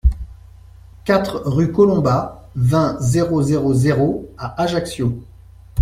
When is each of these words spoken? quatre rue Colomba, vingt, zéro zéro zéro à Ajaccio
quatre 1.05 1.43
rue 1.45 1.71
Colomba, 1.71 2.49
vingt, 2.55 2.99
zéro 3.01 3.43
zéro 3.43 3.75
zéro 3.75 4.31
à 4.35 4.59
Ajaccio 4.63 5.21